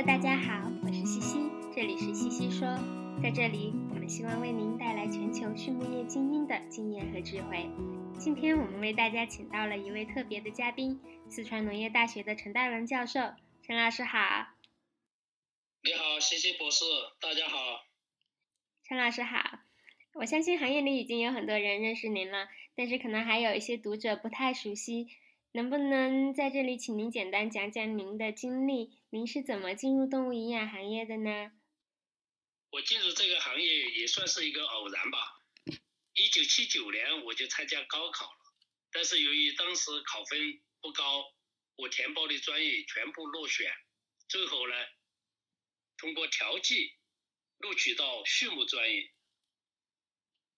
[0.00, 1.36] Hello，大家好，我是西西，
[1.76, 2.66] 这里是西西说，
[3.22, 7.68] 在这里我们希望为您带来全球畜牧业精英的经验和智慧。
[8.18, 10.98] 今天我们为大家请到了一位特别的嘉宾，
[11.28, 13.20] 四川农业大学的陈大文教授，
[13.62, 14.18] 陈老师好。
[15.82, 16.82] 你好，西西博士，
[17.20, 17.84] 大家好。
[18.84, 19.58] 陈老师好，
[20.14, 25.08] 我相信行业里已经有很多人认识您了，但是可能还有一些读者不太熟悉。
[25.52, 29.02] 能不能在这里请您简单讲讲您的经历？
[29.10, 31.50] 您是怎么进入动物营养行业的呢？
[32.70, 35.18] 我进入这个行业也算是一个偶然吧。
[36.14, 38.38] 一九七九年我就参加高考了，
[38.92, 41.24] 但是由于当时考分不高，
[41.74, 43.72] 我填报的专业全部落选，
[44.28, 44.74] 最后呢，
[45.96, 46.92] 通过调剂
[47.58, 49.10] 录取到畜牧专业。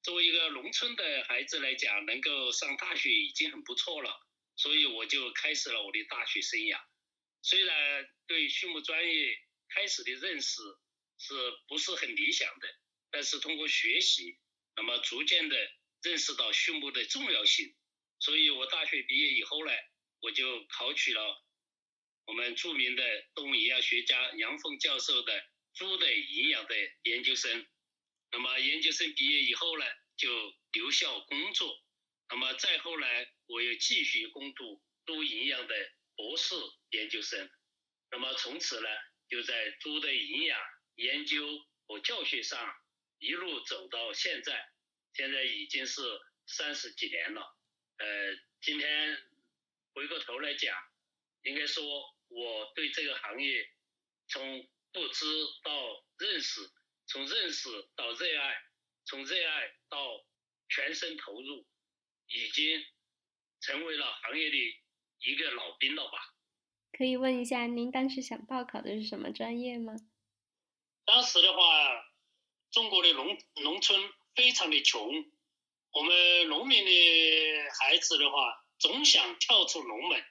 [0.03, 4.29] 作为一个农村的孩子来讲，能够上大学已经很不错了。
[4.63, 6.81] 所以我就开始了我的大学生涯。
[7.43, 9.37] 虽然对畜牧专业
[9.75, 10.63] 开始的认识
[11.19, 11.35] 是
[11.67, 12.69] 不是很理想的，
[13.11, 14.39] 但是通过学习，
[14.77, 15.57] 那么逐渐的
[16.03, 17.75] 认识到畜牧的重要性。
[18.21, 19.73] 所以我大学毕业以后呢，
[20.21, 21.45] 我就考取了
[22.27, 23.03] 我们著名的
[23.35, 27.67] 动物营养学家杨凤教授的猪的营养的研究生。
[28.31, 29.85] 那么研究生毕业以后呢，
[30.17, 31.82] 就留校工作。
[32.33, 35.75] 那么再后来，我又继续攻读猪营养的
[36.17, 36.55] 博士
[36.89, 37.51] 研究生。
[38.11, 38.89] 那么从此呢，
[39.29, 40.59] 就在猪的营养
[40.95, 41.47] 研究
[41.87, 42.75] 和教学上
[43.19, 44.67] 一路走到现在，
[45.13, 46.01] 现在已经是
[46.47, 47.43] 三十几年了。
[47.99, 49.15] 呃，今天
[49.93, 50.75] 回过头来讲，
[51.43, 51.85] 应该说
[52.29, 53.71] 我对这个行业
[54.29, 55.27] 从不知
[55.63, 56.63] 到认识，
[57.07, 58.57] 从认识到热爱，
[59.05, 60.27] 从热爱到
[60.71, 61.69] 全身投入。
[62.35, 62.85] 已经
[63.61, 64.57] 成为了行业的
[65.21, 66.35] 一个老兵了吧？
[66.93, 69.95] 可以问一下，您当时想报考的是什么专业吗？
[71.05, 71.61] 当时的话，
[72.71, 74.01] 中国的农农村
[74.35, 75.25] 非常的穷，
[75.93, 76.91] 我们农民的
[77.79, 80.25] 孩子的话，总想跳出农门，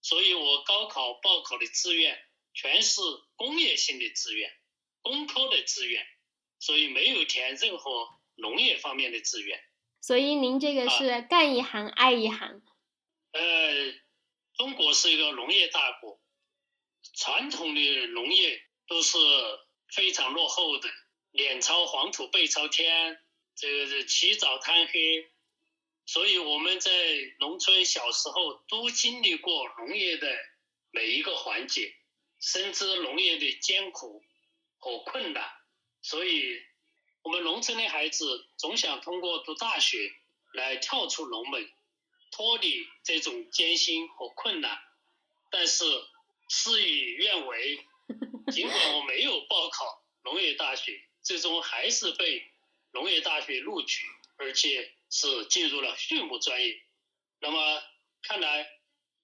[0.00, 2.18] 所以我高考报考的志愿
[2.54, 3.00] 全是
[3.36, 4.52] 工业性的志愿，
[5.00, 6.06] 工科的志愿，
[6.58, 9.62] 所以没有填任何农业方面的志愿。
[10.02, 12.60] 所以您这个是干一行爱一行。
[13.30, 13.40] 呃，
[14.56, 16.20] 中国是一个农业大国，
[17.14, 19.16] 传统的农业都是
[19.86, 20.88] 非常落后的，
[21.30, 23.16] 脸朝黄土背朝天，
[23.54, 25.30] 这个是起早贪黑，
[26.04, 26.90] 所以我们在
[27.38, 30.36] 农村小时候都经历过农业的
[30.90, 31.94] 每一个环节，
[32.40, 34.20] 深知农业的艰苦
[34.78, 35.48] 和困难，
[36.02, 36.60] 所以。
[37.22, 40.12] 我们农村的孩子总想通过读大学
[40.52, 41.70] 来跳出农门，
[42.30, 44.78] 脱离这种艰辛和困难。
[45.50, 45.84] 但是
[46.48, 47.86] 事与愿违，
[48.52, 52.50] 尽管我没有报考农业大学，最终还是被
[52.92, 54.06] 农业大学录取，
[54.36, 56.82] 而且是进入了畜牧专业。
[57.38, 57.82] 那么
[58.22, 58.66] 看来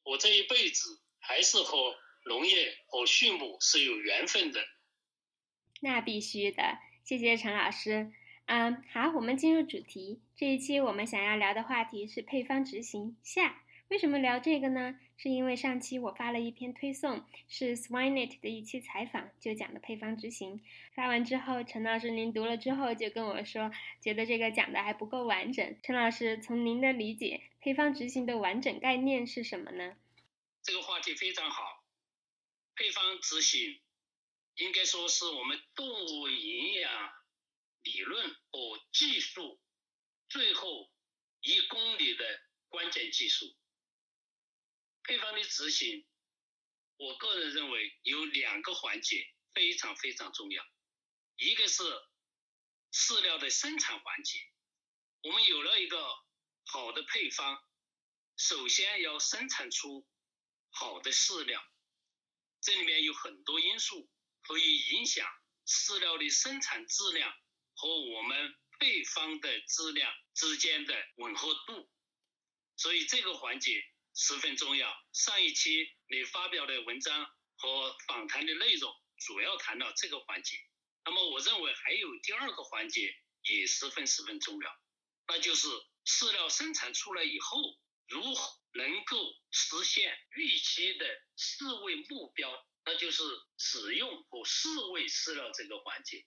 [0.05, 4.67] 我这一辈子还是和农业和畜牧是有缘分的。
[5.81, 6.63] 那必须的。
[7.09, 8.13] 谢谢陈老师。
[8.45, 10.21] 嗯，好，我们进入主题。
[10.37, 13.63] 这一期我们想要聊的话题是配方执行下。
[13.89, 15.01] 为什么聊这个呢？
[15.17, 20.61] 是因为上期我发了一篇推送，是 Swinet 的一期采访，就讲的配方执行。
[20.95, 25.79] 发完之后，陈老师您读了之后就跟我说，觉得这个讲的还不够完整。
[25.83, 29.97] 陈老师，从您的理解，配方执行的完整概念是什么呢？
[30.63, 31.83] 这个话题非常好，
[32.77, 33.79] 配方执行。
[34.59, 37.13] 应该说是我们动物营养
[37.83, 39.61] 理论和技术
[40.29, 40.93] 最后
[41.41, 42.25] 一公里的
[42.69, 43.57] 关键技术。
[45.05, 46.05] 配方的执行，
[46.97, 50.65] 我个人认为有两个环节非常非常重要，
[51.37, 51.85] 一个是
[52.93, 54.41] 饲料的生产环节。
[55.23, 56.05] 我们有了一个
[56.65, 57.63] 好的配方，
[58.37, 60.05] 首先要生产出
[60.71, 61.65] 好的饲料，
[62.61, 64.11] 这里面有很多因素。
[64.49, 65.29] 可以影响
[65.67, 67.31] 饲料的生产质量
[67.75, 71.87] 和我们配方的质量之间的吻合度，
[72.75, 73.85] 所以这个环节
[74.15, 74.91] 十分重要。
[75.13, 80.57] 上一期你发表的文章和访谈的内容主要谈到这个环节，
[81.05, 84.81] 那么我认为还有第二个环节也十分十分重要，
[85.27, 85.69] 那就是
[86.07, 87.61] 饲料生产出来以后
[88.07, 91.07] 如何能够实现预期的
[91.37, 92.51] 饲喂目标。
[92.89, 93.23] 那就是
[93.59, 96.25] 使用和饲喂饲料这个环节，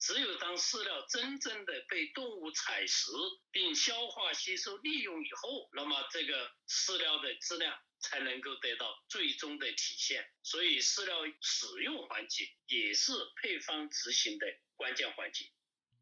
[0.00, 3.12] 只有当饲料真正的被动物采食
[3.52, 10.28] 并消化吸收利用以后，那么这个饲料的质量才能够得到最终的体现。
[10.42, 15.44] 所以，饲料使用环节也是配方执行的关键环节。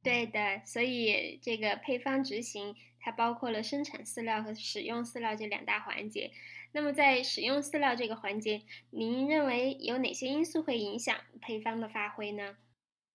[0.03, 6.33] 对的，所以这个配方执行它包括了生产饲料和使用饲料这两大环节。
[6.73, 12.57] 那么，在使用饲料这个环节，您认为有哪些因素会影响配方的发挥呢？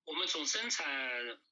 [0.05, 0.85] 我们从生产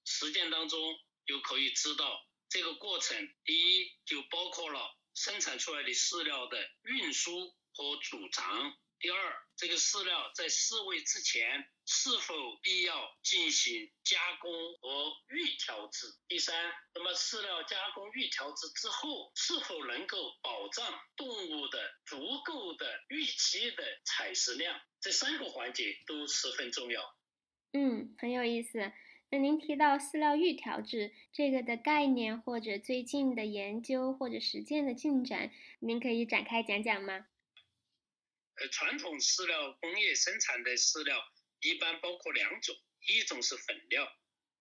[0.03, 0.79] 实践当中
[1.25, 4.79] 就可以知道，这个过程第一就包括了
[5.13, 7.31] 生产出来的饲料的运输
[7.73, 21.77] 和储藏；第二，这个饲料在饲喂之前是否必要进行加工和预调制；第三，那么饲料加工预调制之后是否能够保障动物的
[22.07, 27.15] 足够的预期的采食量，这三个环节都十分重要。
[27.73, 28.91] 嗯，很有意思。
[29.29, 37.27] 那您提到饲料预调制这个的概念，或者最近的研究或者实践的进展，您可以展开讲讲吗？
[38.69, 41.23] 传统饲料工业生产的饲料
[41.61, 42.75] 一般包括两种，
[43.07, 44.11] 一种是粉料，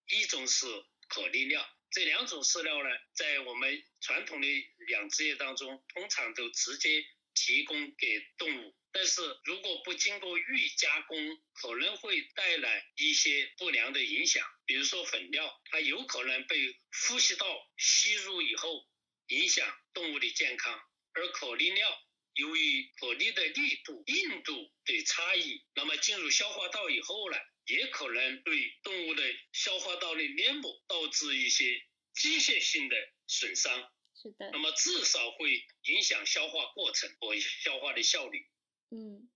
[0.09, 0.67] 一种是
[1.09, 1.69] 颗粒料。
[1.91, 4.47] 这两种饲料呢，在我们传统的
[4.89, 7.05] 养殖业当中，通常都直接
[7.35, 8.77] 提供给动物。
[8.93, 14.45] 但是如果不经过预加工，可能会带来一些不良的影响。
[14.67, 16.77] 比如说粉料，它有可能被
[17.09, 18.87] 呼吸道吸入以后，
[19.29, 20.77] 影响动物的健康；
[21.13, 21.89] 而颗粒料，
[22.35, 27.37] 由于颗粒的力度、硬度的差异，那么进入消化道以后呢，
[27.67, 29.23] 也可能对动物的
[29.53, 31.83] 消化道的黏膜导致一些
[32.15, 32.97] 机械性的
[33.27, 33.91] 损伤。
[34.23, 34.51] 是的。
[34.53, 38.47] 那么至少会影响消化过程和消化的效率。
[38.91, 39.31] 嗯，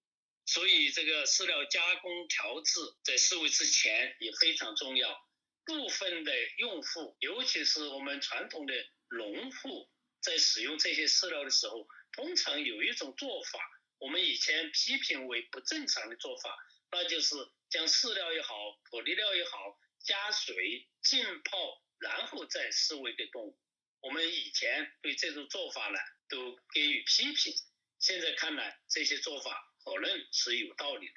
[0.47, 5.17] 所以这个饲料加工调制在饲喂之前也非常重要。
[5.64, 8.75] 部分的用户，尤其是我们传统的
[9.08, 9.88] 农户，
[10.20, 13.58] 在使用这些饲料的时候，通常有一种做法，
[13.99, 16.56] 我们以前批评为不正常的做法，
[16.93, 17.34] 那就是
[17.69, 23.58] 将饲料也好，颗粒料也好，加水浸泡，然后再饲喂给动物。
[24.00, 27.52] 我们以前对这种做法呢，都给予批评。
[27.99, 31.14] 现在看来，这些做法可能是有道理的。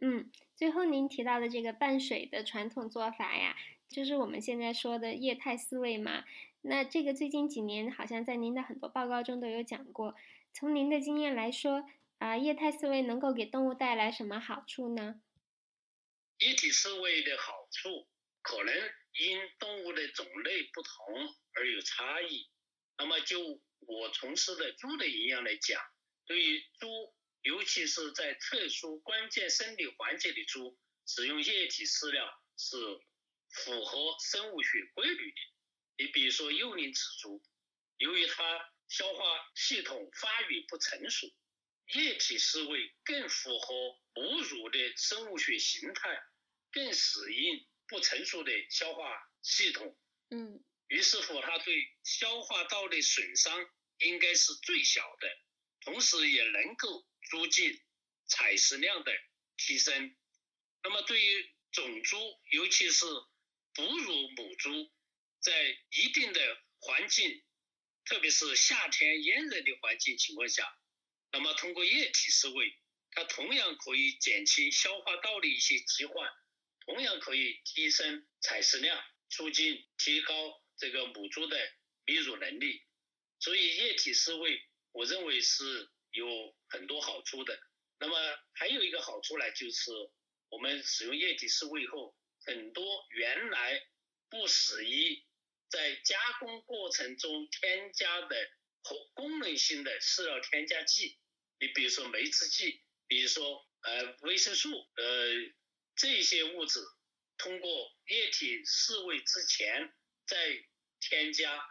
[0.00, 3.56] 嗯，最后您提到的这个半水的传统做法呀，
[3.90, 6.24] 就是我们现在说的液态饲喂嘛。
[6.68, 10.16] 那这个最近几年好像在您的很多报告中都有讲过。
[10.52, 11.84] 从您的经验来说，
[12.18, 15.20] 啊，液态饲喂能够给动物带来什么好处呢？
[16.38, 18.08] 液体饲喂的好处
[18.42, 18.74] 可能
[19.18, 21.14] 因动物的种类不同
[21.52, 22.48] 而有差异。
[22.98, 25.80] 那么就我从事的猪的营养来讲，
[26.26, 30.76] 对于猪，尤其是在特殊关键生理环节的猪，
[31.06, 32.26] 使用液体饲料
[32.56, 32.76] 是
[33.50, 35.36] 符合生物学规律的。
[35.98, 37.42] 你比如说幼龄仔猪，
[37.98, 41.26] 由于它消化系统发育不成熟，
[41.94, 43.74] 液体饲喂更符合
[44.14, 46.22] 母乳的生物学形态，
[46.70, 49.98] 更适应不成熟的消化系统。
[50.30, 50.64] 嗯。
[50.88, 53.68] 于是乎，它对消化道的损伤
[53.98, 55.28] 应该是最小的，
[55.80, 57.82] 同时也能够促进
[58.28, 59.12] 采食量的
[59.56, 60.14] 提升。
[60.84, 62.16] 那么，对于种猪，
[62.52, 63.04] 尤其是
[63.74, 64.70] 哺乳母猪，
[65.46, 66.40] 在一定的
[66.80, 67.44] 环境，
[68.04, 70.76] 特别是夏天炎热的环境情况下，
[71.30, 72.76] 那么通过液体饲喂，
[73.12, 76.28] 它同样可以减轻消化道的一些疾患，
[76.84, 80.60] 同样可以提升采食量，促进提高。
[80.78, 81.56] 这个母猪的
[82.04, 82.82] 泌乳能力，
[83.38, 84.60] 所以液体饲喂，
[84.92, 87.58] 我认为是有很多好处的。
[87.98, 88.14] 那么
[88.52, 89.90] 还有一个好处呢，就是
[90.50, 93.86] 我们使用液体饲喂后，很多原来
[94.28, 95.24] 不适宜
[95.68, 98.50] 在加工过程中添加的
[98.82, 101.18] 和功能性的饲料添加剂，
[101.60, 105.52] 你比如说酶制剂，比如说呃维生素，呃
[105.94, 106.80] 这些物质，
[107.38, 109.92] 通过液体饲喂之前。
[110.28, 110.36] 再
[110.98, 111.64] 添加、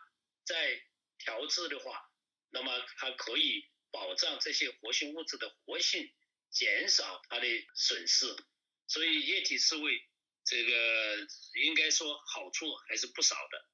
[0.46, 0.82] 再
[1.18, 2.10] 调制的话，
[2.52, 6.10] 那么它可以保障这些活性物质的活性，
[6.52, 8.34] 减少它的损失。
[8.88, 10.02] 所以液体饲喂
[10.46, 11.28] 这个
[11.66, 13.70] 应该说好处还是不少的。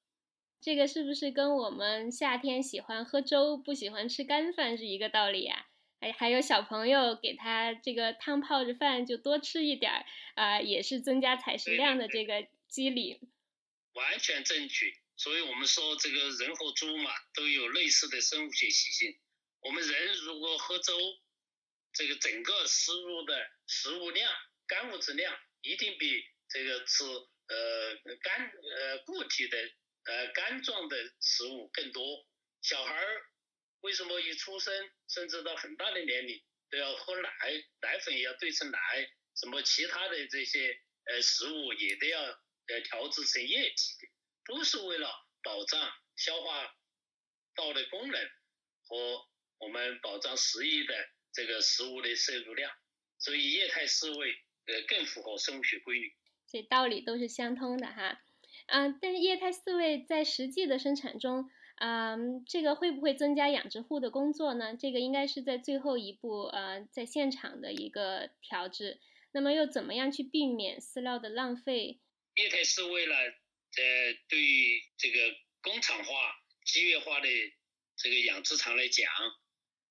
[0.62, 5.66] 这个是不是跟我们夏天喜欢喝粥、不喜欢吃干饭是一个道理呀？
[6.00, 13.18] 还还有小朋友给他这个汤泡着饭就多吃一点儿啊，也是增加采食量的这个机理。
[13.94, 19.18] 完全正确，所以我们说这个人和猪嘛都有类似的生物学习性。
[19.62, 20.94] 我们人如果喝粥，
[21.92, 23.34] 这个整个摄入的
[23.66, 24.30] 食物量、
[24.68, 29.58] 干物质量一定比这个吃呃干呃固体的
[30.04, 32.26] 呃干状的食物更多。
[32.60, 33.22] 小孩儿
[33.80, 34.72] 为什么一出生，
[35.08, 37.28] 甚至到很大的年龄都要喝奶，
[37.80, 38.78] 奶粉也要兑成奶，
[39.34, 44.08] 什么其他的这些呃食物也都要呃调制成液体的，
[44.46, 45.10] 都是为了
[45.42, 46.72] 保障消化
[47.54, 48.30] 道的功能
[48.84, 49.26] 和
[49.58, 50.94] 我们保障食欲的
[51.32, 52.72] 这个食物的摄入量。
[53.18, 54.32] 所以液态饲喂
[54.66, 56.12] 呃更符合生物学规律。
[56.48, 58.20] 这道理都是相通的哈。
[58.66, 61.50] 嗯，但是液态饲喂在实际的生产中。
[61.76, 64.76] 嗯，这个会不会增加养殖户的工作呢？
[64.76, 69.00] 这个应该是在最后一步，呃，在现场的一个调制。
[69.32, 71.98] 那么又怎么样去避免饲料的浪费？
[72.36, 75.18] 液态饲喂呢，呃，对于这个
[75.60, 76.14] 工厂化、
[76.64, 77.28] 机械化的
[77.96, 79.10] 这个养殖场来讲，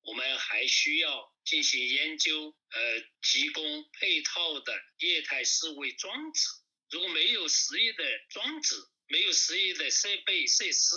[0.04, 3.64] 我们还需要进行研究，呃，提供
[4.00, 6.48] 配套的液态饲喂装置。
[6.92, 8.76] 如果没有适宜的装置，
[9.08, 10.96] 没有适宜的设备设施，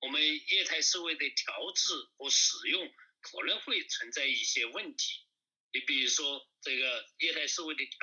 [0.00, 5.26] 我们液态饲喂的调制和使用可能会存在一些问题，
[5.72, 7.98] 你比如说这个液态饲喂的调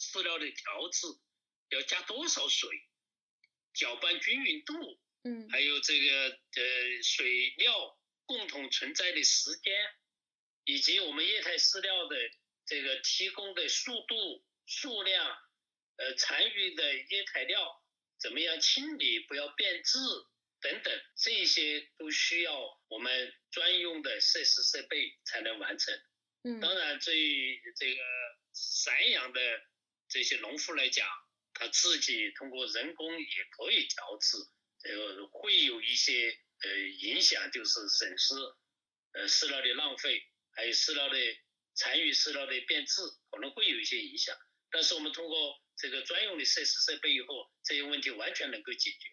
[0.00, 1.06] 饲料的调制
[1.70, 2.68] 要加多少水，
[3.72, 4.74] 搅拌均匀度，
[5.22, 9.72] 嗯，还有这个呃水料共同存在的时间，
[10.64, 12.16] 以及我们液态饲料的
[12.66, 15.38] 这个提供的速度、数量，
[15.98, 17.82] 呃残余的液态料
[18.18, 19.98] 怎么样清理，不要变质。
[20.60, 22.52] 等等，这些都需要
[22.88, 25.94] 我们专用的设施设备才能完成。
[26.42, 28.00] 嗯，当然，对于这个
[28.52, 29.40] 散养的
[30.08, 31.06] 这些农户来讲，
[31.54, 34.36] 他自己通过人工也可以调制，
[34.82, 38.34] 这个会有一些呃影响，就是损失，
[39.12, 41.16] 呃饲料的浪费，还有饲料的
[41.74, 43.00] 残余饲料的变质，
[43.30, 44.36] 可能会有一些影响。
[44.72, 49.10] 但是我们通过这个专用的设施设备以后，这些问题完全能够解决。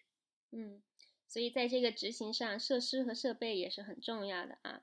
[0.50, 0.82] 嗯。
[1.28, 4.82] 所以在这个执行上，设施和设备也是很重要的啊。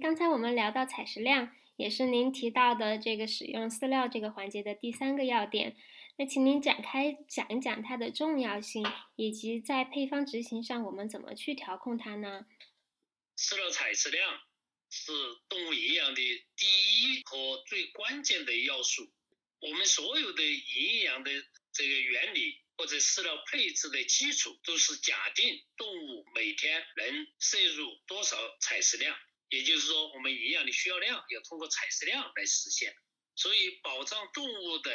[0.00, 5.76] 刚才我们聊到采食量，也是您提到的这个使用饲料这个环节的第三个要点。
[6.16, 8.84] 那请您展开讲一讲它的重要性，
[9.16, 12.46] 以及在配方执行上我们怎么去调控它呢？
[13.36, 14.40] 饲料采食量
[14.88, 15.12] 是
[15.46, 16.22] 动物营养的
[16.56, 19.12] 第一和最关键的要素。
[19.68, 21.30] 我们所有的营养的
[21.72, 22.62] 这个原理。
[22.78, 29.18] 或者饲料配置的基础都是假定动物每天能摄入多少采食量，
[29.48, 32.94] 也就是说，我们营养的需要量要通过采食量来实现。
[33.34, 34.94] 所以，保障动物的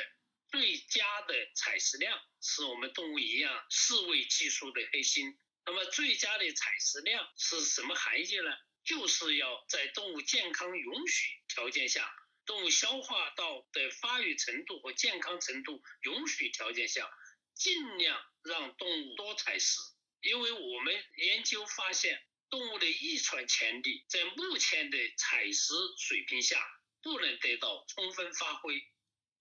[0.51, 5.35] 最佳的采食量是我们动物营养饲喂技术的核心。
[5.65, 8.55] 那么，最佳的采食量是什么含义呢？
[8.83, 12.07] 就是要在动物健康允许条件下，
[12.51, 17.09] 动物消化道的发育程度和健康程度允许条件下。
[17.53, 19.79] 尽量让动物多采食，
[20.21, 26.61] 因为我们研究发现，动物的遗传潜力在目前的采食水平下
[27.01, 28.81] 不能得到充分发挥。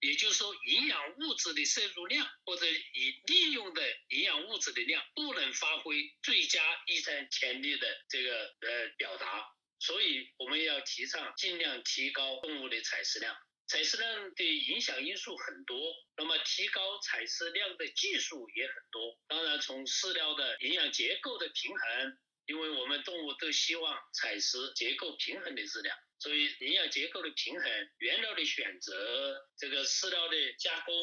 [0.01, 9.47] 也就是说，营养物质的摄入量或者以利用的营养物质的量不能发挥最佳遗传潜力的这个呃表达，
[9.81, 13.35] 所以我们要提倡尽量提高动物的采食量。
[13.67, 15.79] 采食量的影响因素很多，
[16.17, 19.17] 那么提高采食量的技术也很多。
[19.29, 30.95] 当然，从饲料的营养结构的平衡，因为我们动物都希望采食结构平衡的饲料，所以营养结构的平衡、原料的选择、这个饲料的加工。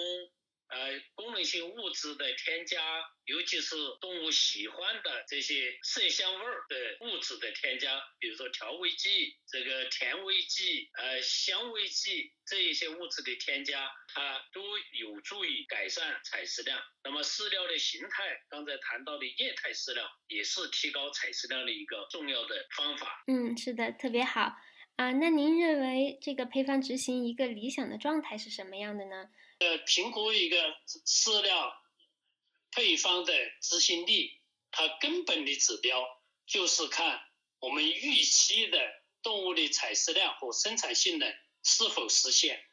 [0.70, 14.62] 呃，功能性物质的添加，尤其是动物喜欢的这些色香味儿的物质的添加，比如说调味剂、这个甜味剂、呃香味剂这一些物质的添加，它都
[14.94, 16.80] 有助于改善采食量。
[17.04, 23.26] 那么饲料的形态，刚才谈到的液态饲料，也是提高采食量的一个重要的方法。
[23.28, 24.54] 嗯，是的，特别好
[24.96, 25.12] 啊。
[25.12, 29.26] 那您认为这个配方执行一个理想的状态是什么样的呢？
[29.60, 30.58] 呃，评估一个
[31.06, 31.74] 饲料
[32.78, 36.08] 配方的执行力，它根本的指标
[36.46, 37.20] 就是看
[37.60, 38.78] 我们预期的
[39.24, 41.28] 动物的采食量和生产性能
[41.64, 42.64] 是否实现。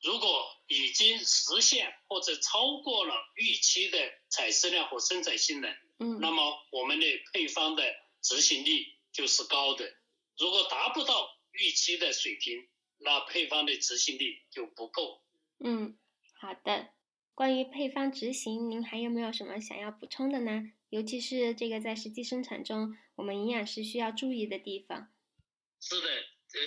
[0.00, 3.98] 如果已经实现或者超过了预期的
[4.28, 7.82] 采食量和生产性能，嗯，那么我们的配方的
[8.22, 9.96] 执行力就是高的。
[10.38, 15.20] 如果达不到预期的水平，那配方的执行力就不够。
[15.58, 15.98] 嗯，
[16.40, 16.90] 好的。
[17.38, 20.72] 关于配方执行，您还有没有什么想要补充的呢？
[20.88, 25.14] 尤其是这个在实际生产中，我们营养师需要注意的地方。
[25.78, 26.60] 是的，呃，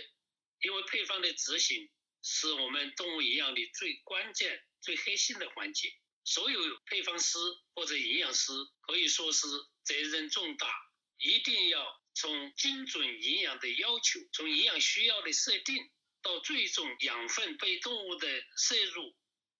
[0.62, 1.90] 因为配方的执行
[2.22, 5.90] 是我们动物营养的最关键、最核心的环节。
[6.24, 7.38] 所有配方师
[7.76, 9.48] 或者营养师可以说是
[9.84, 10.70] 责任重大，
[11.18, 15.90] 一定要从精准营养的要求，从营养需要的设定
[16.22, 18.26] 到最终养分被动物的
[18.56, 19.14] 摄入，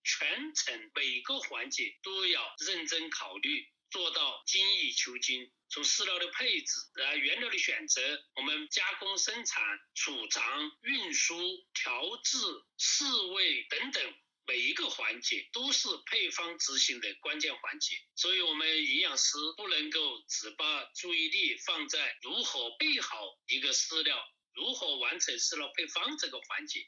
[0.04, 5.52] 全程每个环节都要认真考虑，做到精益求精。
[5.70, 8.02] 从饲料的配置、啊原料的选择，
[8.36, 11.38] 我们加工生产、储藏、运输、
[11.74, 12.38] 调制、
[12.78, 14.14] 饲喂等等。
[14.48, 24.18] 每一个环节都是配方执行的关键环节，所以我们营养师不能够只把注意力放在如何备好一个饲料、
[24.54, 26.82] 如何完成饲料配方这个环节，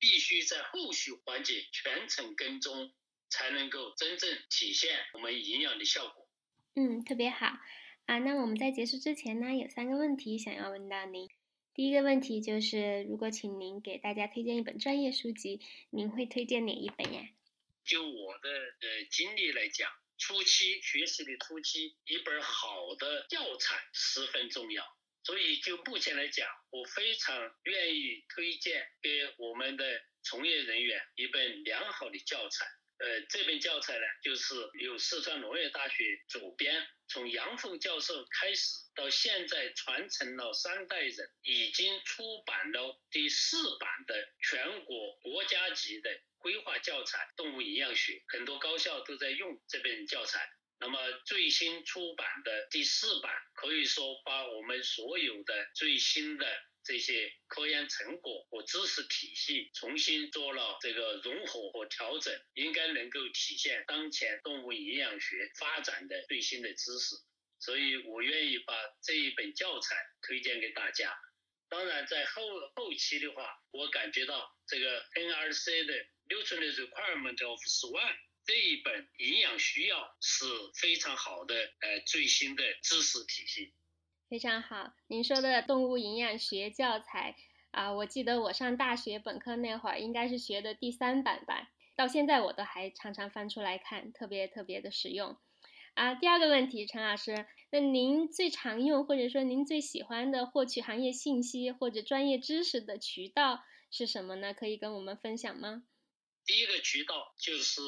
[0.00, 2.92] 必须在后续环节全程跟踪，
[3.28, 6.26] 才能够真正体现我们营养的效果。
[6.74, 7.46] 嗯，特别好
[8.06, 8.18] 啊。
[8.18, 11.28] 那我们在结束之前呢，有三个问题想要问到您。
[11.72, 17.28] 第一个问题就是，如果请您给大家推荐一本专业书籍，您会推荐哪一本呀？
[17.84, 24.84] 就我的呃经历来讲，初期学习的初期，一本好的教材十分重要。
[25.22, 32.66] 所以就目前来讲，我非常愿意推荐给我们的从业人员一本良好的教材。
[32.98, 50.46] 呃，这本教材呢，就是由四川农业大学主编，从杨凤教授开始，到现在传承了三代人，已经出版了第四版的全国国家级的规划教材《动物营养学》，很多高校都在用这本教材。
[50.80, 56.46] 那么最新出版的第四版，可以说把我们所有的最新的。
[56.82, 67.16] 这些科研成果和知识体系重新做了这个融合和调整，应该能够体现当前动物营养学发展的最新的知识。
[67.58, 71.14] 所以我愿意把这一本教材推荐给大家。
[71.68, 72.42] 当然，在后
[72.74, 75.94] 后期的话，我感觉到这个 NRC 的
[76.30, 80.44] Nutrient Requirement of Swine 这一本营养需要是
[80.74, 83.72] 非常好的呃最新的知识体系。
[84.28, 87.36] 非常好，您说的动物营养学教材
[87.70, 95.36] 啊，我记得我上大学本科那会儿应该是学的第三版吧，到现在我都还常常翻出来看，特别特别的实用。
[95.94, 104.54] 啊，第二个问题，陈老师，那您最常用或者说您最喜欢的获取行业信息或者专业知识的渠道是什么呢？
[104.54, 105.82] 可以跟我们分享吗？
[106.46, 107.80] 第一个渠道就是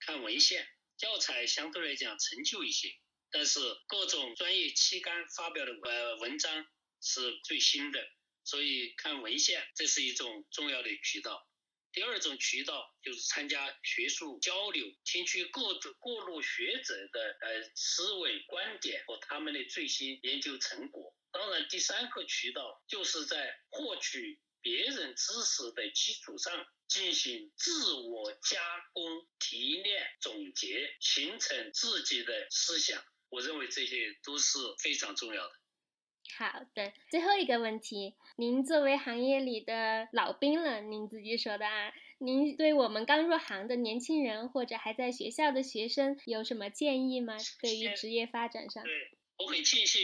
[0.00, 2.88] 看文献，教材相对来讲陈旧一些。
[3.30, 6.66] 但是各种专业期刊发表的呃文章
[7.02, 8.00] 是最新的，
[8.42, 11.46] 所以看文献这是一种重要的渠道。
[11.92, 21.14] 第二种渠道就是参加学术交流，听取各种各路学者的呃思维观点和他们的最新研究成果。
[21.30, 28.60] 当然，第三个渠道就是在获取别人知识的基础上进行自我加
[28.92, 33.02] 工、提炼、总结，形成自己的思想。
[33.30, 35.52] 我认为这些都是非常重要的。
[36.36, 47.36] 好的，最后一个问题，您作为行业里的老兵了，您自己说的啊，您对我们刚入行的年轻人或者还在学校的学生有什么建议吗？
[47.60, 48.84] 对于职业发展上？
[48.84, 48.92] 对，
[49.38, 50.02] 我很庆幸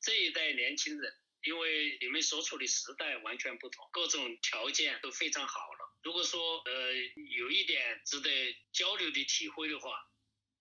[0.00, 5.96] 这一代年轻人，因为你们所处的时代完全不同，各种条件都非常好了。
[6.02, 6.94] 如果说呃
[7.36, 9.90] 有一点值得交流的体会的话，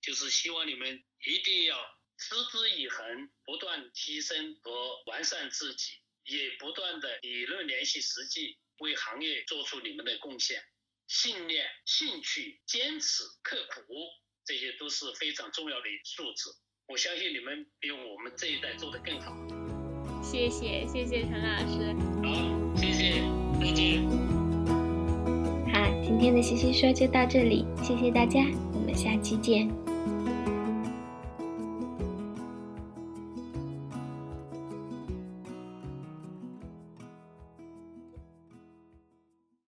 [0.02, 1.98] 就是希望你们一定要。
[2.20, 10.63] 持之以恒，不断提升和完善自己，也不断的理论联系实际，为行业做出你们的贡献。
[11.08, 13.84] 信念、兴趣、坚持、刻苦，
[14.44, 16.50] 这些都是非常重要的素质。
[16.88, 19.57] 我相信你们比我们这一代做得更好。
[20.30, 21.96] 谢谢，谢谢陈老师。
[22.22, 22.28] 好，
[22.76, 23.22] 谢谢，
[23.62, 24.06] 再见。
[25.72, 28.42] 好，今天的西西说就到这里，谢谢大家，
[28.74, 29.87] 我们下期见。